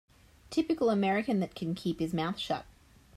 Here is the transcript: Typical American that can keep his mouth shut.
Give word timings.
Typical 0.49 0.89
American 0.89 1.41
that 1.41 1.53
can 1.53 1.75
keep 1.75 1.99
his 1.99 2.11
mouth 2.11 2.39
shut. 2.39 2.65